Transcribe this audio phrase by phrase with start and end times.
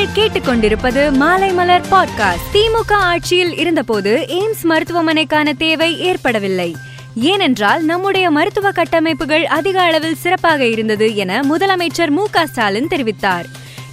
[0.00, 6.76] நீங்கள் கேட்டுக்கொண்டிருப்பது மாலை மலர் பாட்காஸ்ட் திமுக ஆட்சியில் இருந்தபோது எய்ம்ஸ் மருத்துவமனைக்கான தேவை ஏற்படவில்லை.
[7.14, 13.44] ஏனென்றால் நம்முடைய மருத்துவ கட்டமைப்புகள் அதிக அளவில் சிறப்பாக இருந்தது என முதலமைச்சர் மு க ஸ்டாலின் தெரிவித்தார்.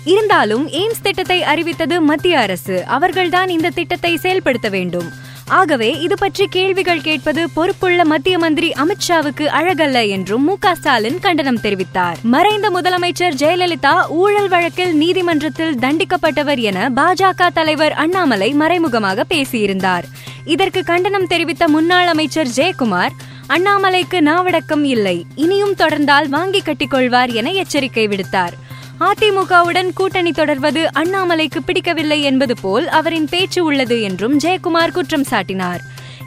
[0.05, 2.85] இருந்தாலும் எய்ம்ஸ் திட்டத்தை அறிவித்தது மத்திய அரசு.
[2.85, 5.25] அவர்கள்தான் இந்த திட்டத்தை செயல்படுத்த வேண்டும்.
[5.49, 11.59] ஆகவே இது பற்றி கேள்விகள் கேட்பது பொறுப்புள்ள மத்திய மந்திரி அமித்ஷாவுக்கு அழகல்ல என்றும் மு க ஸ்டாலின் கண்டனம்
[11.59, 12.15] தெரிவித்தார்.
[12.23, 20.03] மறைந்த முதலமைச்சர் ஜெயலலிதா ஊழல் வழக்கில் நீதிமன்றத்தில் தண்டிக்கப்பட்டவர் என பாஜக தலைவர் அண்ணாமலை மறைமுகமாக பேசியிருந்தார்.
[20.45, 23.11] இதற்கு கண்டனம் தெரிவித்த முன்னாள் அமைச்சர் ஜெயக்குமார்
[23.47, 28.53] அண்ணாமலைக்கு நாவடக்கம் இல்லை இனியும் தொடர்ந்தால் வாங்கி கட்டிக்கொள்வார் என எச்சரிக்கை விடுத்தார்.
[28.99, 35.81] அதிமுகவுடன் கூட்டணி தொடர்வது அண்ணாமலைக்கு பிடிக்கவில்லை என்பது போல் அவரின் பேச்சு உள்ளது என்றும் ஜெயக்குமார் குற்றம் சாட்டினார்.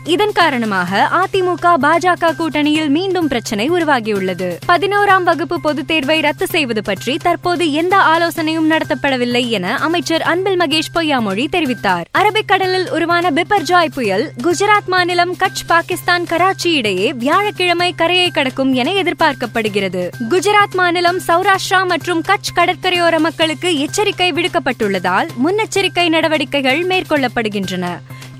[0.05, 4.59] இதன் காரணமாக அதிமுக பாஜக கூட்டணியில் மீண்டும் பிரச்சனை உருவாகியுள்ளது.
[4.69, 10.99] பதினோராம் வகுப்பு பொதுத் தேர்வை ரத்து செய்வது பற்றி தற்போது எந்த ஆலோசனையும் நடத்தப்படவில்லை என அமைச்சர் அன்பில் மகேஷ்
[10.99, 12.05] பொய்யாமொழி தெரிவித்தார்.
[12.19, 20.11] அரபிக்கடலில் உருவான பிபர்ஜாய் புயல் குஜராத் மாநிலம் கட்ச் பாகிஸ்தான் கராச்சி இடையே வியாழக்கிழமை கரையை கடக்கும் என எதிர்பார்க்கப்படுகிறது.
[20.31, 27.87] குஜராத் மாநிலம் சௌராஷ்டிரா மற்றும் கட்ச் கடற்கரையோர மக்களுக்கு எச்சரிக்கை விடுக்கப்பட்டுள்ளதால் முன்னெச்சரிக்கை நடவடிக்கைகள் மேற்கொள்ளப்படுகின்றன.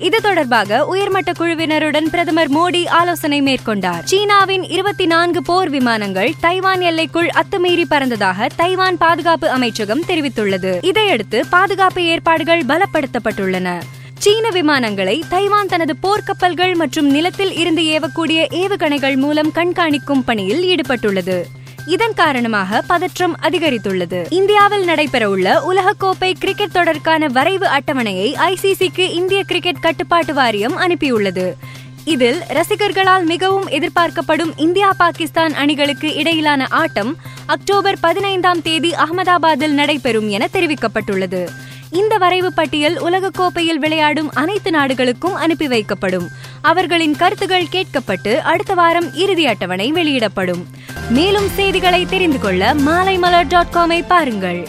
[0.01, 4.01] இது தொடர்பாக உயர்மட்ட குழுவினருடன் பிரதமர் மோடி ஆலோசனை மேற்கொண்டார்.
[4.03, 10.83] சீனாவின் இருபத்தி நான்கு போர் விமானங்கள் தைவான் எல்லைக்குள் அத்துமீறி பறந்ததாக தைவான் பாதுகாப்பு அமைச்சகம் தெரிவித்துள்ளது.
[10.83, 13.79] இதையடுத்து பாதுகாப்பு ஏற்பாடுகள் பலப்படுத்தப்பட்டுள்ளன.
[14.17, 21.43] சீன விமானங்களை தைவான் தனது போர்க்கப்பல்கள் மற்றும் நிலத்தில் இருந்து ஏவக்கூடிய ஏவுகணைகள் மூலம் கண்காணிக்கும் பணியில் ஈடுபட்டுள்ளது.
[21.85, 24.25] இதன் காரணமாக பதற்றம் அதிகரித்துள்ளது.
[24.29, 31.53] இந்தியாவில் நடைபெறவுள்ள உலகக்கோப்பை கிரிக்கெட் தொடருக்கான வரைவு அட்டவணையை ஐசிசிக்கு இந்திய கிரிக்கெட் கட்டுப்பாட்டு வாரியம் அனுப்பியுள்ளது.
[32.05, 37.15] இதில் ரசிகர்களால் மிகவும் எதிர்பார்க்கப்படும் இந்தியா பாகிஸ்தான் அணிகளுக்கு இடையிலான ஆட்டம்
[37.45, 41.47] அக்டோபர் பதினைந்தாம் தேதி அகமதாபாத்தில் நடைபெறும் என தெரிவிக்கப்பட்டுள்ளது.
[41.91, 46.27] இந்த வரைவு பட்டியல் உலகக்கோப்பையில் விளையாடும் அனைத்து நாடுகளுக்கும் அனுப்பி வைக்கப்படும்.
[46.61, 50.67] அவர்களின் கருத்துகள் கேட்கப்பட்டு அடுத்த வாரம் இறுதி அட்டவணை வெளியிடப்படும்.
[51.09, 54.67] மேலும் செய்திகளை தெரிந்து கொள்ள மாலைமலர் டாட் காமை பாருங்கள்.